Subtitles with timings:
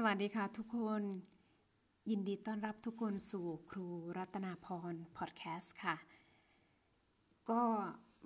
[0.00, 1.02] สวัสดีค่ะทุกคน
[2.10, 5.96] ยินดีต้อนรับทุกคนสู่ครูรัตนาพรพอดแคสต์ค่ะ
[7.50, 7.62] ก็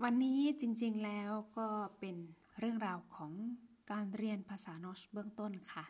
[0.02, 1.68] วันนี้จริงๆแล้วก็
[2.00, 2.16] เป็น
[2.58, 3.32] เรื่องราวของ
[3.92, 5.84] การเรียนภาษานอชเบื้องต้นค่ะ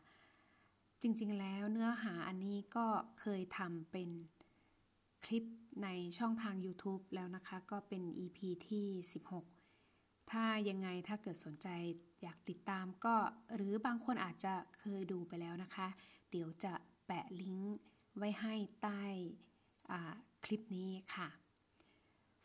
[1.03, 2.87] จริงๆแล้วเนื้อหาอันนี้ก็
[3.21, 4.11] เคยทำเป็น
[5.25, 5.45] คลิป
[5.83, 5.89] ใน
[6.19, 8.39] ช่องทาง YouTube แล้วนะคะ ก็เป็น EP
[8.69, 8.87] ที่
[9.25, 9.52] 16
[10.31, 11.69] ถ้ายังไงถ้าเกิดสนใจ
[12.23, 13.17] อยากติดตามก็
[13.55, 15.89] หรือบางคนอาจจะเคยดูไปแล้วนะคะ
[16.31, 16.75] เดี๋ยวจะ
[17.07, 17.77] แปะลิงก์
[18.17, 19.03] ไว้ให้ใต้
[20.45, 21.29] คลิปนี้ค่ะ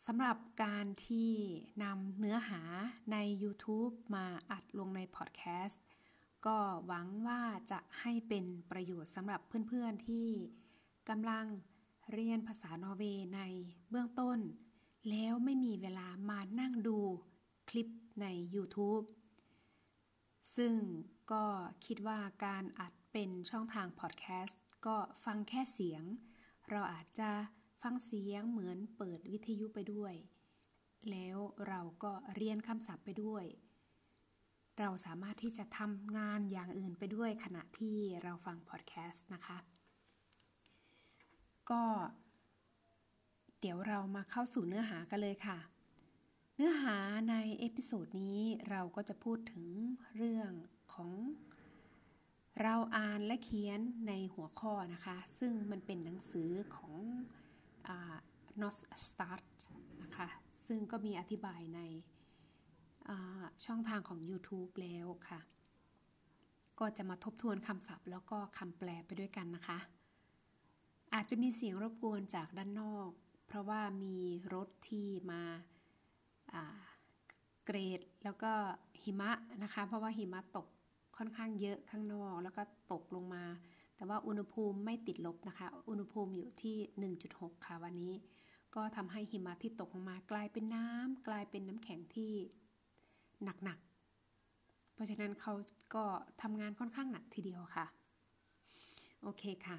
[0.06, 1.32] สำหรับการที่
[1.82, 2.60] นำเนื้อหา
[3.12, 5.84] ใน YouTube มาอัดลงในพอดแคสต์
[6.46, 10.28] ก็หวังว่าจะให้เป็นประโยชน์สำหรับเพื่อนๆที่
[11.08, 11.44] กำลัง
[12.12, 13.40] เรียนภาษานอร์เวย์ใน
[13.90, 14.38] เบื้องต้น
[15.10, 16.98] แล้วไม่มีเวลามานั่งดู
[17.70, 17.88] คลิป
[18.22, 19.06] ใน YouTube
[20.56, 20.74] ซึ่ง
[21.32, 21.44] ก็
[21.86, 26.02] คิดว่าการอัดเป็นช่องทางพอดแคสต์ก็ฟังแค่เสียง
[26.70, 27.30] เราอาจจะ
[27.82, 30.14] ฟังเสียงเหมือนเปิดวิทยุไปด้วย
[31.10, 33.44] แล้วเราก็เรียนคำศัพท์ไปด้วย
[34.78, 39.58] เราสามารถที่จะทำงานอย่างอื่นไปด้วยขณะที่เราฟังพอดแคสต์นะคะ
[41.70, 41.82] ก็
[43.60, 45.58] เดี๋ยวเรามาเข้าสู่เนื้อหากันเลยค่ะ
[46.60, 46.98] เนื้อหา
[47.30, 49.64] ในเอพิโซดนี้เราก็จะพูดถึง
[50.16, 50.50] เรื่อง
[50.94, 51.10] ของ
[52.62, 56.94] เราอ่านและเขียนในหัวข้อนะคะ ซึ่งมันเป็นหนังสือของ
[58.60, 58.74] not
[59.06, 59.44] start
[60.02, 60.28] นะคะ
[60.66, 61.80] ซึ่งก็มีอธิบายใน
[63.64, 65.40] ช่องทางของ YouTube แล้วค่ะ
[66.78, 69.78] ก็จะมาทบทวนคำศัพท์แล้วก็คำแปลไปด้วยกันนะคะ
[71.14, 73.10] อาจจะมีเสียงรบกวนจากด้านนอก
[73.46, 74.16] เพราะว่ามี
[74.54, 75.42] รถที่มา
[77.64, 78.52] เกรดแล้วก็
[79.02, 79.30] หิมะ
[79.62, 80.66] นะคะ เพราะว่าหิมะตก
[81.16, 83.44] ค่อนข้างเยอะข้างนอกแล้วก็ตกลงมา
[83.96, 86.76] แต่ว่าอุณหภูมิไม่ติดลบนะคะ อุณหภูมิอยู่ที่
[87.26, 88.12] 1.6 ค่ะวันนี้
[88.74, 92.32] ก็ทำให้หิมะที่ตกลงมากลายเป็นน้ำกลายเป็นน้ำแข็งที่
[93.64, 95.52] หนักๆ เพราะฉะนั้นเขา
[95.94, 96.04] ก็
[96.42, 97.86] ทำงานค่อนข้างหนักทีเดียวค่ะ
[99.22, 99.78] โอเคค่ะ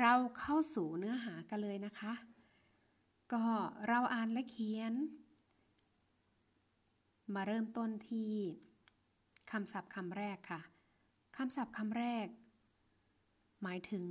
[0.00, 2.12] เราเข้าสู่เนื้อหากันเลยนะคะ
[3.32, 3.44] ก็
[3.88, 4.94] เราอ่านและเขียน
[7.36, 8.32] มาเริ่มต้นที่
[9.50, 10.60] คำศัพท์คำแรกค่ะ
[11.36, 12.26] คำศัพท์คำแรก
[13.62, 14.06] หมายถึง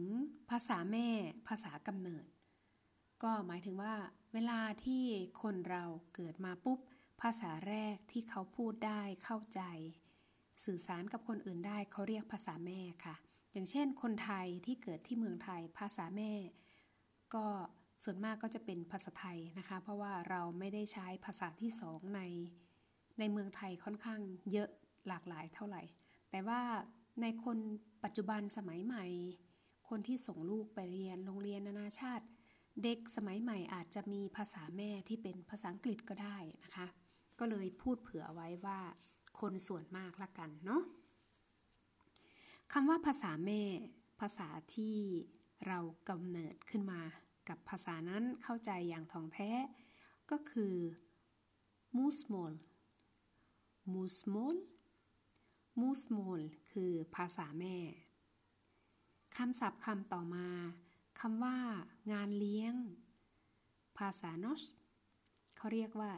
[0.50, 1.08] ภาษาแม่
[1.48, 2.26] ภาษากำเนิด
[3.24, 3.96] ก็หมายถึงว่า
[4.34, 5.04] เวลาที่
[5.42, 5.84] คนเรา
[6.16, 6.80] เกิดมาปุ๊บ
[7.22, 9.62] ภาษาแรกที่เขาพูดได้เข้าใจ
[10.66, 13.16] สื่อสารกับคนอื่นได้เขาเรียกภาษาแม่ค่ะ
[13.52, 16.32] อย่างเช่น คนไทยที่เกิดที่เมืองไทยภาษาแม่
[17.34, 17.46] ก็
[18.04, 22.22] ส่วนมากก็จะเป็นภาษาไทยนะคะ เพราะว่าเราไม่ได้ใช้ภาษาที่สองใน
[23.20, 24.20] ในเมืองไทยค่อนข้าง
[24.52, 24.70] เยอะ
[25.08, 25.84] หลากหลายเท่าไหร่
[26.32, 26.62] แต่ว่า
[27.22, 27.58] ในคน
[28.04, 29.06] ปัจจุบันสมัยใหม่
[29.90, 32.26] คนที่ส่งลูกไปเรียนโรงเรียนนานาชาติ
[32.84, 36.88] เด็กสมัยใหม่อาจจะมีภาษาแม่ที่เป็นภาษาอังกฤษก็ได้นะคะ
[37.40, 38.80] ก็เลยพูดเผื่อไว้ว่า
[39.40, 40.84] คนส่วนมากละกันเนาะ
[42.74, 43.62] คำว่าภาษาแม่
[44.22, 44.96] ภาษาที่
[45.68, 45.80] เรา
[46.10, 47.02] กำเนิดขึ้นมา
[47.50, 49.52] กับภาษานั้นเข้าใจอย่างท่องแท้
[50.32, 50.76] ก็คือ
[51.98, 52.71] musmol musmol มู
[53.94, 57.78] มูสโมลคือภาษาแม่
[59.38, 60.48] คำศัพท์คำต่อมา
[61.20, 61.58] คำว่า
[62.12, 62.76] งานเลี้ยง
[63.98, 64.62] ภาษานอช
[65.58, 66.12] เขาเรียกว่า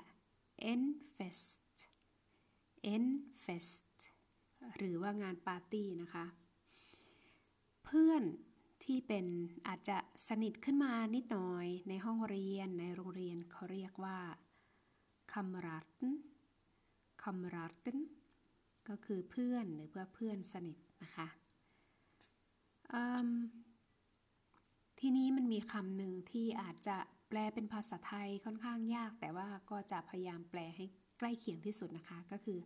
[0.71, 0.81] en
[1.15, 1.73] fest
[2.93, 3.05] en
[3.43, 3.89] fest
[4.77, 6.25] หรือว่างานปาร์ตี้นะคะ
[7.83, 8.23] เพื่อน
[8.83, 9.25] ที่เป็น
[9.67, 9.97] อาจจะ
[10.27, 14.19] สนิทขึ้นมานิดหน่อยในห้องเรียนในโรงเรียนเขาเรียกว่า
[15.31, 15.85] คัมรัต
[17.23, 17.97] คัมรัตน
[18.89, 21.27] ก็คือเพื่อนหรือว่าเพื่อนสนิทนะคะ
[24.99, 26.97] ทีนี้มันมีคำหนึ่งที่อาจจะ
[27.29, 30.85] แปลเป็นภาษาไทยค่อนข้างยาก แต่ว่าก็จะพยายามแปลให้
[31.19, 32.59] ใกล้เคียงที่สุดนะคะ ก็คือ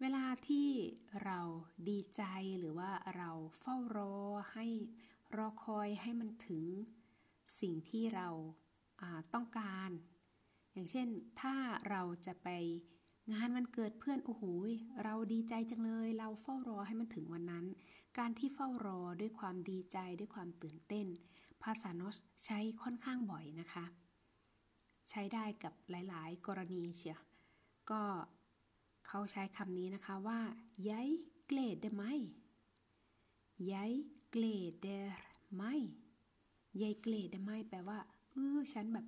[0.00, 0.68] เวลาที่
[1.24, 1.40] เรา
[1.88, 2.22] ดีใจ
[2.58, 3.30] หรือว่าเรา
[3.60, 4.16] เฝ้ารอ
[4.52, 4.66] ให้
[5.36, 6.62] รอคอยให้มันถึง
[7.60, 8.28] สิ่งที่เรา
[9.34, 9.90] ต้องการ
[10.72, 11.08] อย่างเช่น
[11.40, 11.54] ถ้า
[11.90, 12.48] เราจะไป
[13.32, 14.42] งานวันเกิดเพื่อนโอ้โห
[15.02, 17.64] เราดีใจจังเลย เราเฝ้ารอให้มันถึงวันนั้น
[18.18, 21.06] การที่เฝ้ารอด้วยความดีใจด้วยความตื่นเต้น
[21.62, 23.84] ภาษาโนสใช้ค่อนข้างบ่อยนะคะ
[25.10, 27.18] ใช้ได้กับหลาย ๆ กรณีเชีย
[27.90, 28.02] ก็
[29.06, 30.40] เขาใช้คำนี้นะคะว่า
[30.88, 31.08] ย้าย
[31.46, 32.04] เกลดได้ไหม
[33.72, 33.92] ย้าย
[34.30, 34.98] เกลดได้
[35.54, 35.64] ไหม
[36.80, 37.98] ย้ายเกลดได้ไหมแปลว่า
[38.30, 39.06] เออฉันแบบ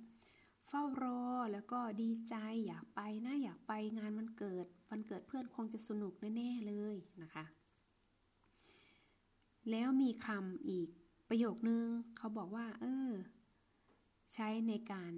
[0.73, 1.21] เฝ้ารอ
[1.53, 2.35] แล้วก็ดีใจ
[2.67, 7.45] อยากไปนะอยากไปงานวันเกิดวันเกิดเพื่อนคงจะสนุกแน่ ๆ เลยนะคะ
[9.71, 10.89] แล้วมีคำอีก
[11.29, 11.85] ประโยคนึง
[12.17, 13.11] เขาบอกว่า เออ
[14.33, 15.13] ใช้ในการ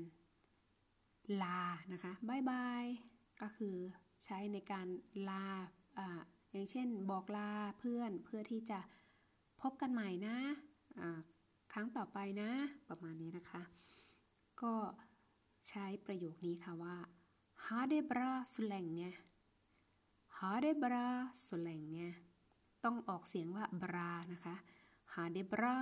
[1.42, 1.62] ลา
[1.94, 2.84] นะคะบายบาย
[3.42, 3.76] ก็คือ
[4.26, 4.88] ใช้ในการ
[5.30, 5.46] ลา
[5.98, 6.22] อ่า
[6.52, 8.80] อย่างเช่นบอกลาเพื่อนเพื่อที่จะ
[9.62, 10.38] พบกันใหม่นะ
[11.74, 12.52] ครั้งต่อไปนะ
[12.90, 13.62] ประมาณนี้นะคะ
[14.62, 14.74] ก็
[15.70, 16.96] ใช้ประโยคนี้ค่ะว่า
[17.66, 19.10] ha d e bra så länge
[20.38, 21.08] ha d e bra
[21.46, 22.08] så länge
[22.84, 24.56] ต้องออกเสียงว่า bra นะคะ
[25.14, 25.78] ha d e bra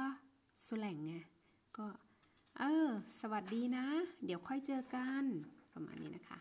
[0.66, 1.20] så länge
[1.78, 1.88] ก็
[2.58, 2.90] เออ
[3.20, 3.86] สวัสดีนะ
[4.26, 5.24] เดี๋ยวค่อยเจอกัน
[5.74, 6.40] ประมาณนี้นะคะ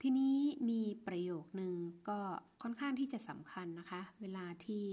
[0.00, 0.38] ทีนี้
[0.70, 1.74] มีประโยคนึง
[2.08, 2.20] ก็
[2.62, 4.86] ค่อนข้างที่จะสำคัญนะคะ เวลาที่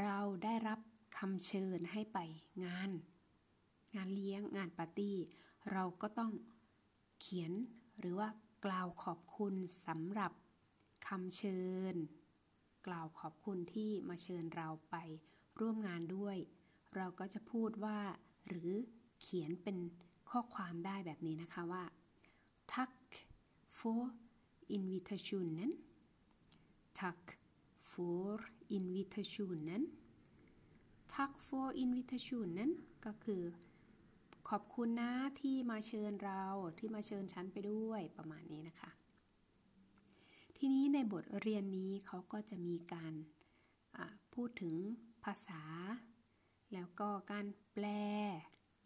[0.00, 0.78] เราได้รับ
[1.18, 2.18] คำเชิญให้ไป
[2.64, 2.90] งาน
[3.96, 5.16] งานเลี้ยงงานปาร์ตี้
[5.72, 6.32] เราก็ต้อง
[7.20, 7.52] เขียน
[8.00, 8.28] หรือว่า
[8.64, 9.54] กล่าวขอบคุณ
[9.86, 10.32] สำหรับ
[11.06, 11.60] คำเชิ
[11.92, 11.94] ญ
[12.86, 14.96] กล่าวขอบคุณที่มาเชิญเราไป
[15.60, 16.36] ร่วมงานด้วย
[16.96, 17.98] เราก็จะพูดว่า
[18.48, 18.70] หรือ
[19.20, 19.78] เขียนเป็น
[20.30, 21.84] ข้อความได้แบบนี้นะคะว่า
[22.72, 22.96] tack
[23.78, 24.02] for
[24.78, 25.70] invitationen
[26.98, 27.22] tack
[27.90, 28.28] for
[28.78, 29.82] invitationen
[31.14, 32.70] tack for invitationen
[33.04, 33.42] ก็คือ
[34.48, 36.44] ขอบคุณนะที่มาเชิญเรา
[36.78, 38.90] ที่มาเชิญฉันไปด้วยประมาณนี้นะคะ
[40.56, 43.14] ทีนี้ในบทเรียนนี้เขาก็จะมีการ
[44.34, 44.74] พูดถึง
[45.24, 45.62] ภาษา
[46.72, 47.86] แล้วก็การแปล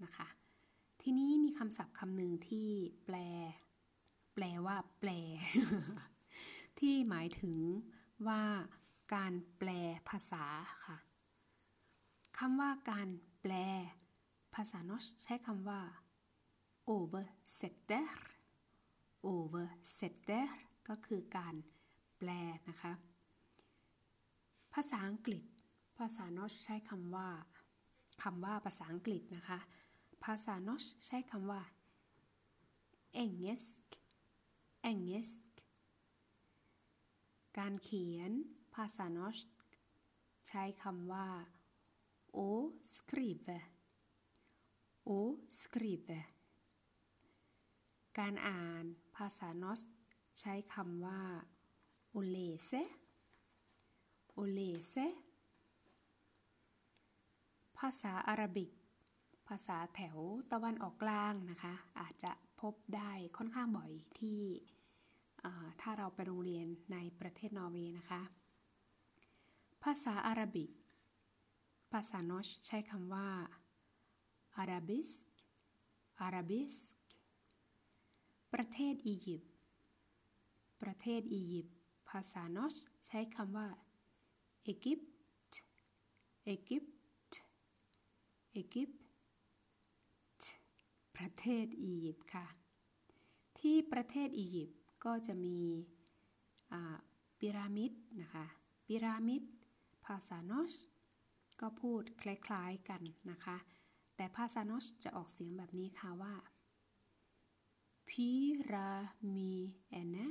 [0.04, 0.28] นะคะ
[1.02, 2.68] ทีนี้มีคำศัพท์คำหนึ่งที่
[3.04, 3.16] แปล
[4.34, 5.10] แปลว่าแปล
[6.78, 7.56] ที่หมายถึง
[8.28, 8.42] ว่า
[9.14, 9.70] การแปล
[10.08, 10.44] ภาษา
[10.86, 10.96] ค่ะ
[12.38, 13.08] คำว่าการ
[13.42, 13.52] แปล
[14.60, 15.80] ภาษานอชใช้คำว่า
[16.94, 18.06] oversetter
[19.26, 20.46] oversetter
[20.88, 21.54] ก็คือการ
[22.18, 22.30] แปล
[22.68, 22.92] นะคะ
[24.74, 25.42] ภาษาอังกฤษ
[25.98, 27.28] ภาษานอชใช้คำว่า
[28.22, 29.58] คำว่าภาษาอังกฤษนะคะ
[30.24, 31.62] ภาษานอชใช้คำว่า
[33.22, 33.86] engelsk
[34.90, 35.40] engelsk
[37.58, 38.32] การเขียน
[38.74, 39.38] ภาษานอช
[40.48, 41.28] ใช้คำว่า
[42.36, 42.38] o
[42.94, 43.58] skrive
[45.08, 45.10] o
[45.60, 46.20] skrive
[48.18, 48.84] การอ่าน
[49.16, 49.80] ภาษานอส
[50.40, 51.20] ใช้คำว่า
[52.14, 52.82] o lese
[54.38, 55.06] o lese
[57.78, 58.70] ภาษาอาหรับิก
[59.48, 60.18] ภาษาแถว
[60.52, 64.40] ตะวันออกกลางนะคะ อาจจะพบได้ค่อนข้างบ่อยที่
[65.80, 68.22] ถ้าเราไปโรงเรียนในประเทศนอร์เวย์นะคะ
[69.84, 70.70] ภาษาอาหรับิก
[71.92, 73.28] ภาษานอชใช้คำว่า
[74.62, 75.18] arabisk
[76.26, 76.80] arabisk
[78.54, 79.52] ประเทศอียิปต์
[80.82, 81.76] ประเทศอียิปต์
[82.08, 82.74] ภาษานอช
[83.06, 83.68] ใช้คำว่า
[84.62, 85.10] เอกิปต์
[86.44, 86.94] เอกิปต์
[88.52, 89.00] เอกิปต์
[91.16, 92.46] ประเทศอียิปต์ค่ะ
[93.58, 95.58] ที่ประเทศอียิปต์ก็จะมี
[97.38, 98.46] ปิรามิดนะคะ
[98.86, 99.42] ปิรามิด
[100.06, 100.72] ภาษานอช
[101.60, 103.56] ก็พูดคล้ายๆกันนะคะ
[104.16, 106.34] แต่ภาษานอชจะออกเสียงแบบนี้ค่ะว่า
[108.10, 110.24] pyramidene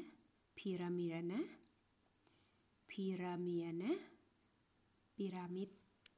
[0.57, 1.39] pyramidene
[2.89, 3.91] pyramidene
[5.17, 5.69] พีระมิด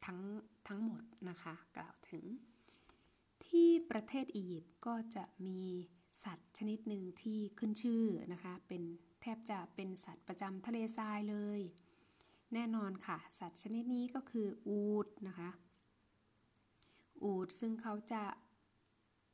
[0.06, 0.20] ทั้ง
[0.68, 2.24] ทั้งหมดนะคะ กล่าวถึง
[3.46, 5.62] ที่ประเทศอียิปต์ก็จะมี
[6.24, 8.84] สัตว์ชนิดหนึ่งที่ขึ้นชื่อนะคะ เป็น
[9.22, 11.62] แทบจะเป็นสัตว์ประจำทะเลทรายเลย
[12.54, 15.50] แน่นอนค่ะ สัตว์ชนิดนี้ก็คืออูดนะคะ
[17.24, 18.24] อูดซึ่งเขาจะ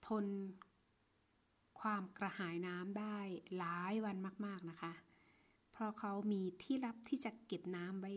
[0.08, 0.26] ทน
[1.80, 3.18] ความกระหายน้ำได้
[3.58, 4.94] หลายวันมาก ๆนะคะ
[5.72, 8.14] เพราะเขามีที่รับที่จะเก็บน้ำไว้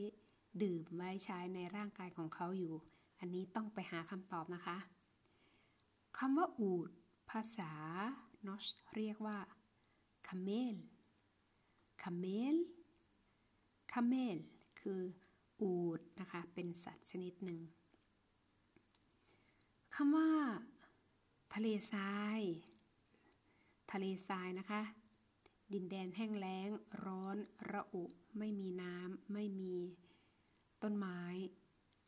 [0.62, 2.74] ดื่มไว้ใช้ในร่างกายของเขาอยู่
[3.18, 4.76] อันนี้ต้องไปหาคำตอบนะคะ
[6.18, 6.90] คำว่าอูด
[7.30, 7.72] ภาษา
[8.46, 8.64] นอร์สก์
[8.96, 9.38] เรียกว่า
[10.28, 10.76] kamel
[12.02, 12.56] kamel
[13.92, 14.38] kamel
[14.80, 15.00] คือ
[15.60, 17.60] อูฐนะคะ เป็นสัตว์ชนิดหนึ่ง
[20.00, 20.30] คำว่า
[21.54, 22.40] ทะเลทราย
[23.92, 24.82] ทะเลทรายนะคะ
[25.72, 26.68] ดินแดนแห้งแล้ง
[27.04, 27.36] ร้อน
[27.70, 28.04] ระอุ
[28.38, 29.74] ไม่มีน้ำ ไม่มี
[30.82, 31.20] ต้นไม้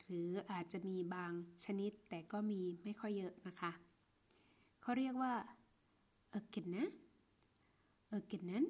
[0.05, 1.33] หรืออาจจะมีบ้าง
[1.65, 3.73] ชนิดแต่ก็มีไม่ค่อยเยอะนะคะ
[4.81, 5.35] เขาเรียกว่า
[6.31, 6.89] เอเกนนะ
[8.09, 8.65] เอเกนนั้น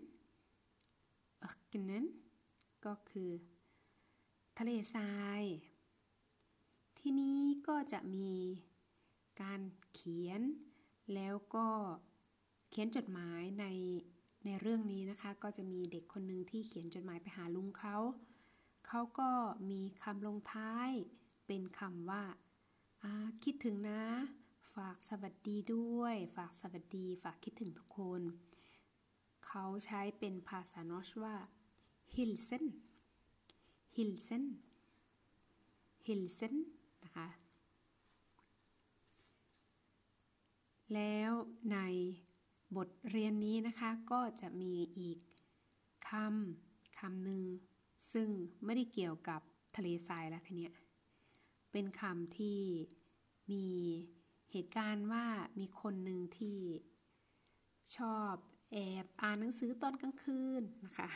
[1.41, 2.05] เอเกนนั้น
[2.85, 3.31] ก็คือ
[4.59, 5.43] ทะเลทราย
[6.99, 8.31] ที่นี้ก็จะมี
[9.43, 9.61] การ
[9.95, 10.41] เขียน
[11.15, 11.67] แล้วก็
[12.71, 13.67] เขียนจดหมายใน
[14.45, 17.97] ในเรื่องนี้นะคะ ก็จะมีเด็กคนหนึ่งที่เขียนจดหมายไปหาลุงเขา
[18.87, 19.31] เขาก็
[19.71, 20.91] มีคำลงท้าย
[21.47, 22.25] เป็นคำว่า
[23.45, 24.03] คิดถึงนะ
[24.75, 28.21] ฝากสวัสดีด้วย ฝากสวัสดี ฝากคิดถึงทุกคน
[29.47, 31.37] เขาใช้เป็นภาษานอชว่า
[32.15, 32.65] hilsen
[33.97, 34.45] hilsen
[36.07, 36.55] hilsen
[37.05, 37.29] นะคะ
[40.95, 41.31] แล้ว
[41.73, 41.79] ใน
[42.77, 45.19] บทเรียนนี้นะคะก็จะมีอีก
[46.09, 47.43] คำคำหนึ่ง
[48.13, 48.29] ซึ่ง
[48.65, 49.41] ไม่ได้เกี่ยวกับ
[49.77, 50.75] ทะเลทรายแล้วทีเนี้ย
[51.73, 52.61] เป็นคำที่
[53.51, 53.67] มี
[54.53, 55.27] เหตุการณ์ว่า
[55.59, 56.59] มีคนหนึ่งที่
[57.97, 58.35] ชอบ
[58.73, 61.11] แอบอ่านหนังสือตอนกลางคืนนะคะ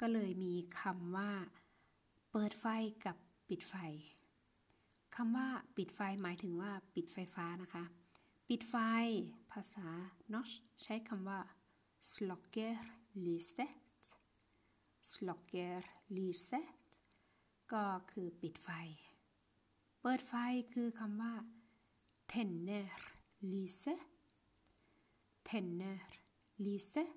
[0.00, 1.30] ก็เลยมีคำว่า
[2.30, 2.66] เปิดไฟ
[3.06, 3.16] กับ
[3.48, 3.74] ปิดไฟ
[5.16, 7.84] คำว่าปิดไฟหมายถึงว่าปิดไฟฟ้านะคะ
[8.54, 8.76] ปิดไฟ
[9.52, 9.88] ภาษา
[10.32, 10.50] นอช
[10.82, 11.40] ใช้คำว่า
[12.12, 12.76] slocker
[13.24, 13.98] lyset
[15.12, 15.80] slocker
[16.16, 16.78] lyset
[17.72, 18.68] ก็คือปิดไฟ
[20.00, 20.34] เปิดไฟ
[20.72, 21.34] คือคำว่า
[22.32, 22.88] tenner
[23.50, 24.02] lyset
[25.48, 26.00] tenner
[26.64, 27.10] lyset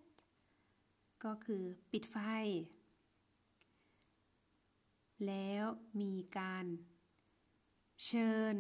[1.24, 2.18] ก็คือปิดไฟ
[5.28, 5.66] แล้ว
[6.02, 6.66] มีการ
[8.06, 8.58] เชิญ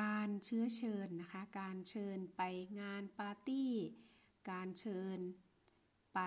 [0.00, 2.42] การเชื้อเชิญนะคะ การเชิญไป
[2.80, 3.72] งานปาร์ตี้
[4.50, 5.18] การเชิญ
[6.14, 6.20] ไป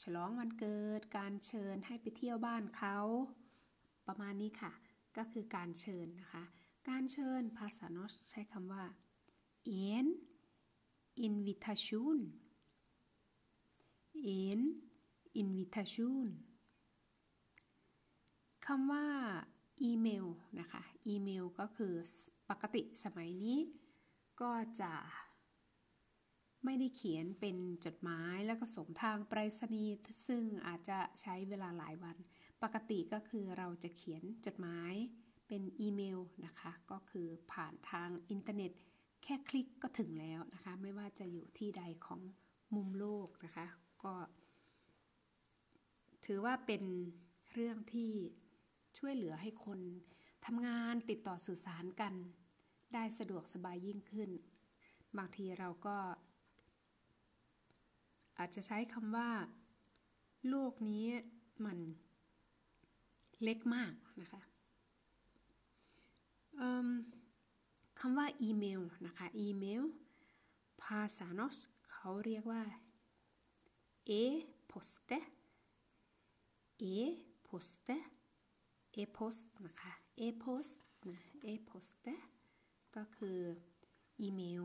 [0.00, 2.98] ฉลองวันเกิด การเชิญให้ไปเที่ยวบ้านเขา
[4.06, 4.72] ประมาณนี้ค่ะ
[5.16, 6.44] ก็คือการเชิญนะคะ
[6.88, 8.84] การเชิญภาษานอสใช้คำว่า
[9.90, 10.06] en
[11.28, 12.18] invitation
[14.40, 14.60] en
[15.42, 16.26] invitation
[18.66, 19.06] คำว่า
[19.82, 20.26] อีเมล
[20.60, 21.94] นะคะ อีเมลก็คือ
[22.50, 23.58] ปกติสมัยนี้
[24.40, 24.92] ก็จะ
[26.64, 29.94] ไม่ได้เขียนเป็นจดหมายแล้วก็ส่งทางไปรษณีย์
[30.28, 32.16] ซึ่งอาจจะใช้เวลาหลายวัน
[32.62, 34.92] ปกติก็คือเราจะเขียนจดหมาย
[35.48, 38.72] เป็นอีเมลนะคะ ก็คือผ่านทางอินเทอร์เน็ต
[39.22, 42.20] แค่คลิกก็ถึงแล้วนะคะ ไม่ว่าจะอยู่ที่ใดของ
[42.74, 43.66] มุมโลกนะคะ
[44.04, 44.14] ก็
[46.24, 46.82] ถือว่าเป็น
[47.52, 48.12] เรื่องที่
[48.98, 49.80] ช่วยเหลือให้คน
[50.46, 52.14] ทำงานติดต่อสื่อสารกัน
[52.94, 54.30] ได้สะดวกสบายยิ่งขึ้น
[55.18, 55.96] บางทีเราก็
[58.38, 59.30] อาจจะใช้คำว่า
[60.48, 61.04] โลกนี้
[61.64, 61.78] มัน
[63.42, 64.42] เล็กมากนะคะ
[68.00, 69.82] คำว่าอีเมลนะคะอีเมล
[70.82, 71.56] ภาษานอส
[71.92, 72.62] เขาเรียกว่า
[74.20, 75.18] e-poste
[76.94, 77.96] e-poste
[79.02, 79.92] e-post นะคะ
[80.26, 80.74] e-post
[81.10, 81.20] นะ
[81.52, 82.14] e-poste
[82.96, 83.38] ก็คือ
[84.20, 84.64] อีเมล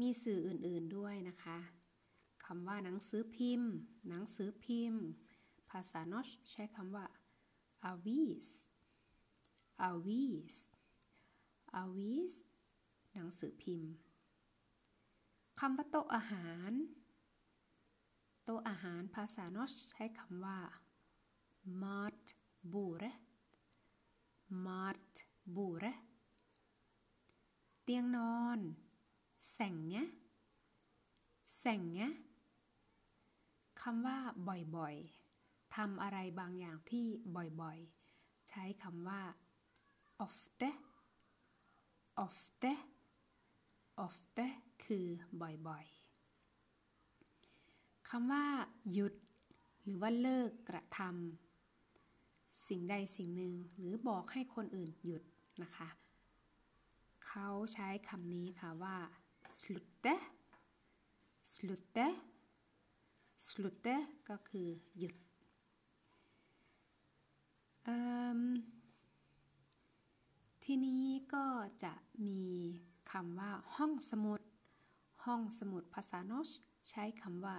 [0.00, 1.58] มีสื่ออื่นๆด้วยนะคะ
[2.44, 3.70] คำว่าหนังสือพิมพ์
[4.08, 5.02] หนังสือพิมพ์
[5.70, 7.06] ภาษานอชใช้คำว่า
[7.90, 8.48] avis
[9.88, 10.56] avis
[11.82, 12.34] avis
[13.14, 13.90] หนังสือพิมพ์
[15.60, 16.72] คำว่าโต๊ะอาหาร
[18.44, 20.58] โต๊ะอาหารภาษานอชใช้คำว่า
[21.82, 22.22] mat
[22.72, 23.18] bordet
[24.66, 25.12] mat
[25.56, 25.98] bordet
[27.82, 28.60] เตียงนอน
[29.52, 30.04] แสงเนี้ย
[31.58, 32.10] แสงเนี้ย
[33.80, 34.18] คำว่า
[34.76, 37.06] บ่อยๆทำอะไรบางอย่างที่
[37.60, 39.22] บ่อยๆ ใช้คำว่า
[40.24, 40.70] ofte
[42.24, 42.72] ofte
[44.06, 44.46] ofte
[44.84, 45.06] คือ
[45.42, 48.46] บ่อยๆ คำว่า
[48.92, 49.14] หยุด
[49.84, 51.51] หรือว่าเลิกกระทำ
[52.74, 55.22] สิ่งใดสิ่งหนึ่งหรือบอกให้คนอื่นหยุด
[55.62, 55.88] นะคะ
[57.26, 58.96] เขาใช้คำนี้ค่ะว่า
[59.60, 60.14] slutte
[61.54, 62.06] slutte
[63.48, 63.96] slutte
[64.28, 65.16] ก็คือหยุด
[70.64, 71.46] ที่นี้ก็
[71.84, 71.94] จะ
[72.26, 72.42] มี
[73.10, 74.40] คำว่าห้องสมุด
[75.24, 76.48] ห้องสมุดภาษาโนช
[76.90, 77.58] ใช้คำว่า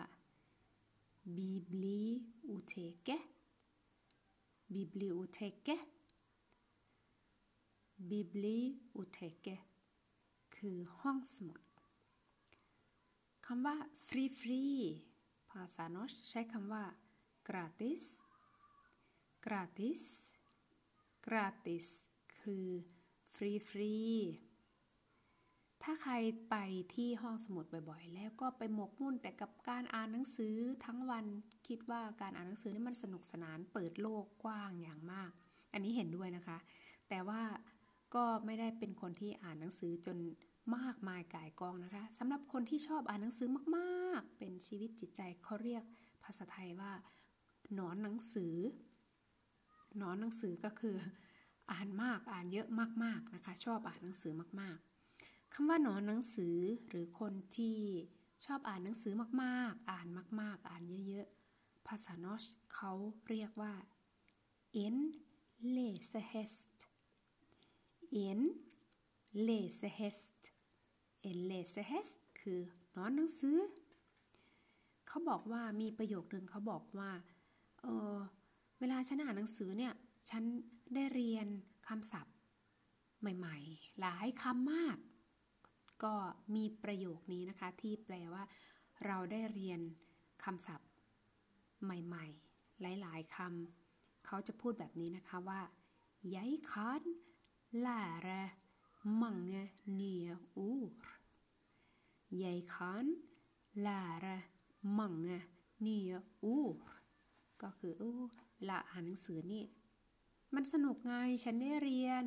[1.36, 3.18] biblioteke
[4.76, 5.92] biblioteket
[8.12, 9.64] biblioteket
[10.56, 11.62] คือห้องสมุด
[13.46, 13.78] คำว่า
[14.08, 14.84] free free
[15.52, 16.84] ภาษาโนชใช้คำว่า
[17.48, 18.06] gratis
[19.46, 20.04] gratis
[21.26, 21.88] gratis
[22.40, 22.68] คือ
[23.34, 24.18] free free
[25.84, 26.14] ถ้าใคร
[26.50, 26.56] ไป
[26.96, 31.26] ที่ห้องสมุดบ่อยๆ แล้วก็ไปหมกมุ่นแต่กับการอ่านหนังสือทั้งวัน
[31.68, 35.32] คิดว่าการอ่านหนังสือนี่มันสนุกสนานเปิดโลกกว้างอย่างมาก
[35.74, 36.58] อันนี้เห็นด้วยนะคะ
[37.10, 37.42] แต่ว่า
[38.16, 40.18] ก็ไม่ได้เป็นคนที่อ่านหนังสือจน
[40.78, 43.48] มากมายกายกองนะคะสำหรับคนที่ชอบอ่านหนังสือ
[43.78, 45.84] มากๆ เป็นชีวิตจิตใจเขาเรียก
[46.24, 46.92] ภาษาไทยว่า
[47.74, 48.56] หนอนหนังสือ
[49.98, 50.96] หนอนหนังสือก็คือ
[51.72, 52.68] อ่านมากอ่านเยอะ
[53.04, 54.93] มากๆนะคะ ชอบอ่านหนังสือมากๆ
[55.54, 56.58] คำว่าหนอนหนังสือ
[56.88, 57.78] หรือคนที่
[58.46, 60.08] ชอบอ่านหนังสือมากๆ อ่าน
[60.42, 62.44] มาก ๆ อ่านเยอะๆ ภาษานอช
[62.76, 62.92] เขา
[63.30, 63.74] เรียกว่า
[64.86, 64.98] en
[65.76, 66.76] läsehäst
[68.28, 68.40] en
[69.48, 70.40] läsehäst
[71.30, 72.60] en läsehäst คือ
[72.96, 73.58] นอนหนังสือ
[75.08, 77.12] เขาบอกว่ามีประโยคหนึ่งเขาบอกว่า
[77.82, 78.18] เออ
[78.80, 79.94] เวลาฉันอ่านหนังสือเนี่ย
[80.30, 80.44] ฉัน
[80.94, 81.48] ได้เรียน
[81.88, 82.36] คำศัพท์
[83.38, 84.98] ใหม่ ๆ หลายคำมาก
[86.04, 86.16] ก็
[86.56, 88.44] มีประโยคนี้นะคะที่แปลว่า
[89.06, 89.82] เราได้เรียน
[90.44, 90.90] คำศัพท์
[91.84, 95.62] ใหม่ๆ หลายๆคำเขาจะพูดแบบนี้นะคะว่า
[96.36, 97.04] jeg kan
[97.86, 98.42] lære
[99.22, 99.64] mange
[100.00, 101.02] nye ord
[102.42, 103.06] jeg kan
[103.86, 104.38] lære
[105.00, 105.38] mange
[105.86, 106.82] nye ord
[107.62, 109.64] ก็คือเวลาอ่านหนังสือนี่
[110.56, 112.26] มันสนุกไง ฉันได้เรียน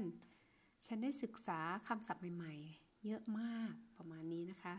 [0.86, 4.74] ฉันได้ศึกษาคำศัพท์ใหม่ๆ เยอะมากประมาณนี้นะคะ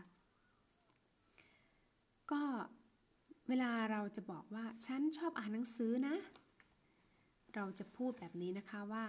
[2.30, 2.42] ก็
[3.48, 6.16] เวลาเราจะบอกว่าฉันชอบอ่านหนังสือนะ
[7.54, 9.06] เราจะพูดแบบนี้นะคะว่า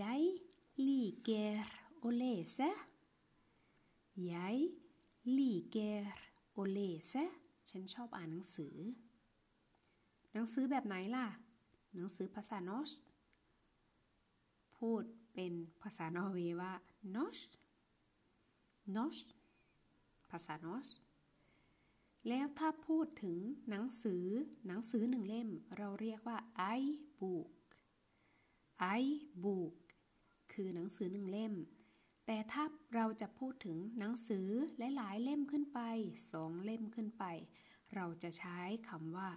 [0.00, 0.22] jeg
[0.88, 1.56] liker
[2.04, 2.68] å lese
[4.30, 4.56] jeg
[5.36, 6.02] liker
[6.60, 7.24] å lese
[7.70, 8.76] ฉันชอบอ่านหนังสือ
[10.32, 11.26] หนังสือแบบไหนล่ะ
[11.94, 12.90] หนังสือภาษานอช
[14.76, 15.02] พูด
[15.34, 15.52] เป็น
[15.82, 16.72] ภาษานอร์เวย์ว่า
[17.16, 17.36] นอช
[18.96, 19.16] นอช
[20.30, 20.88] ภาษานอช
[22.28, 23.38] แล้วถ้าพูดถึง
[23.70, 24.24] หนังสือ
[24.66, 26.38] หนังสือหนึ่งเล่ม เราเรียกว่า
[26.78, 26.80] i
[27.20, 27.50] book
[29.00, 29.02] i
[29.44, 29.74] book
[30.52, 31.54] คือหนังสือหนึ่งเล่ม
[32.26, 32.64] แต่ถ้า
[32.94, 34.48] เราจะพูดถึงหนังสือ
[34.96, 35.80] หลายๆเล่มขึ้นไป
[36.32, 37.24] สองเล่มขึ้นไป
[37.94, 39.30] เราจะใช้คำว่า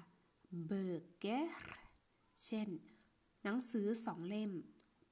[0.69, 1.45] böcker
[2.45, 2.69] เช่น
[3.43, 4.51] หนังสือสองเล่ม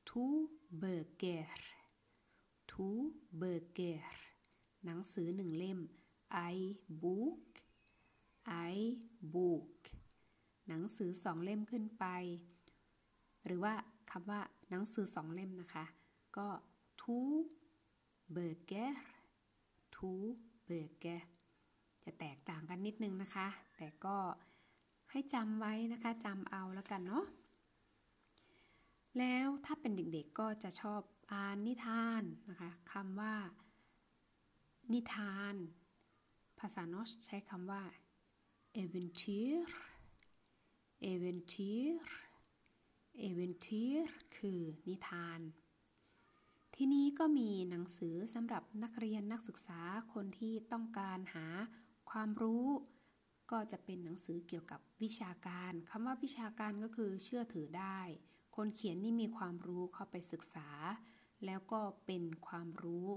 [0.09, 0.35] two
[0.81, 1.45] böcker
[2.71, 2.99] two
[3.41, 4.01] böcker
[4.85, 5.79] หนังสือหนึ่งเล่ม
[6.53, 6.55] i
[7.03, 7.39] book
[8.71, 8.75] i
[9.33, 9.69] book
[10.67, 12.05] หนังสือสองเล่มขึ้นไป
[13.45, 13.73] หรือว่า
[14.11, 15.85] คำว่าหนังสือสองเล่มนะคะ
[16.37, 16.47] ก็
[17.01, 17.31] two
[18.35, 18.91] böcker
[19.95, 20.23] two
[20.67, 21.21] böcker
[22.03, 24.17] จะแตกต่างกันนิดนึงนะคะ แต่ก็
[25.11, 27.25] ให้จำไว้นะคะจำเอาแล้วกันเนาะ
[29.19, 33.33] แล้วถ้าเป็นเด็กๆก็จะชอบอ่านนิทานนะคะคำว่า
[34.93, 35.55] นิทาน
[36.59, 37.83] ภาษาโนชใช้คำว่า
[38.81, 39.57] eventyr
[41.11, 41.93] eventyr
[43.27, 43.97] eventyr
[44.37, 45.39] คือนิทาน
[46.75, 49.81] ที่นี้ก็มีหนังสือสำหรับนักเรียนนักศึกษา
[50.13, 51.47] คนที่ต้องการหา
[52.09, 52.67] ความรู้
[53.51, 57.99] ก็จะเป็นหนังสือเกี่ยวกับวิชาการคำว่าวิชาการก็คือเชื่อถือได้
[58.55, 60.69] คนเขียนนี่มีความรู้เข้าไปศึกษา
[61.45, 63.07] แล้วก็เป็นความรู้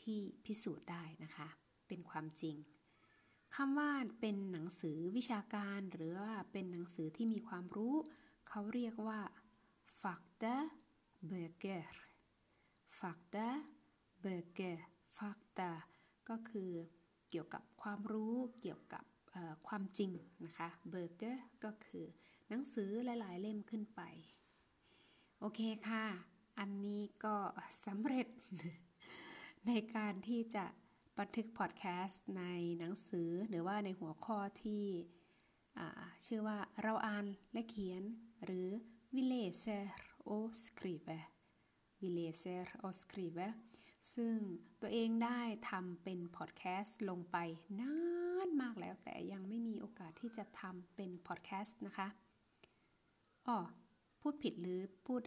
[0.00, 1.48] ที่พิสูจน์ได้นะคะ
[1.88, 2.56] เป็นความจริง
[3.54, 7.94] คำว่าเป็นหนังสือวิชาการหรือว่าเป็นหนังสือที่มีความรู้
[8.48, 9.20] เขาเรียกว่า
[10.00, 10.56] fakta
[11.30, 11.86] böcker
[13.00, 13.48] fakta
[14.24, 14.78] böcker
[15.16, 15.70] fakta
[16.28, 16.70] ก็คือ
[17.30, 19.04] เกี่ยวกับความรู้เกี่ยวกับ
[19.68, 20.12] ความจริง
[20.44, 22.04] นะคะ böcker ก็คือ
[22.48, 24.00] หนังสือหลาย ๆ เล่มขึ้นไป
[25.38, 26.04] โอเคค่ะ
[26.58, 27.36] อันนี้ก็
[27.86, 28.26] สำเร็จ
[29.66, 30.64] ในการที่จะ
[31.18, 32.44] บันทึกพอดแคสต์ใน
[32.78, 34.84] หนังสือหรือว่าในหัวข้อที่
[36.26, 38.02] ชื่อว่าเราอ่านและเขียน
[38.44, 38.68] หรือ
[39.14, 39.84] vi läser
[40.28, 40.30] o
[40.64, 41.22] skriver
[42.00, 43.50] vi läser o skriver
[44.14, 44.36] ซึ่ง
[44.80, 47.36] ตัวเองได้ทำเป็นพอดแคสต์ลงไป
[47.80, 47.94] นา
[48.46, 52.08] นมากแล้วแต่ยังไม่มีโอกาสที่จะทำเป็นพอดแคสต์นะคะ
[53.46, 53.58] อ๋อ
[54.20, 55.20] พูดผิดหรือพูด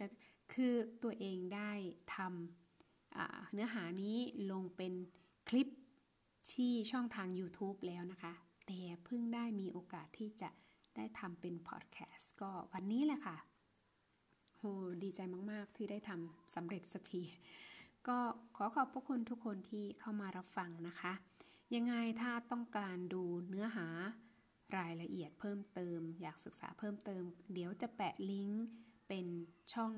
[0.53, 1.71] คือตัวเองได้
[2.15, 2.62] ทำ
[3.53, 4.17] เนื้อหานี้
[4.51, 4.93] ลงเป็น
[5.49, 5.67] คลิป
[6.53, 8.33] ที่ช่องทาง YouTube แล้วนะคะ
[8.67, 10.49] แต่เพิ่งได้มีโอกาสที่จะ
[10.95, 13.37] ได้ทำเป็นพอดแคสต์ก็วันนี้แหละค่ะ
[14.57, 14.63] โห
[15.03, 15.19] ดีใจ
[15.51, 17.23] มากๆ ที่ได้ทำสำเร็จสักที
[18.07, 18.17] ก็
[18.55, 21.13] ขอขอบพระคุณทุกคนที่เข้ามารับฟังนะคะ
[21.75, 23.87] ยังไงถ้าต้องการดูเนื้อหา
[24.77, 27.23] รายละเอียดเพิ่มเติม อยากศึกษาเพิ่มเติม
[27.53, 28.65] เดี๋ยวจะแปะลิงก์
[29.07, 29.27] เป็น
[29.73, 29.93] ช่อง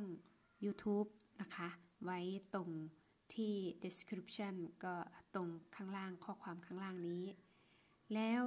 [0.66, 1.10] YouTube
[1.42, 1.70] นะคะ
[2.04, 2.20] ไว้
[2.54, 2.70] ตรง
[3.38, 3.54] ที่
[3.86, 4.96] description ก็
[5.34, 7.24] ตรงข้างล่างข้อความข้างล่างนี้
[8.14, 8.42] แล้ว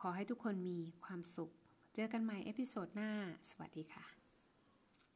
[0.00, 1.50] ขอให้ทุกคนมีความสุข
[1.94, 3.10] เจอกันใหม่ episode หน้า
[3.50, 4.19] สวัสดีค่ะ